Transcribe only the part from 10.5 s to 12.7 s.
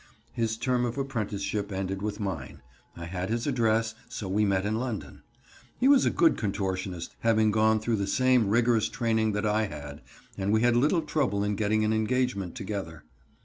we had little trouble in getting an engagement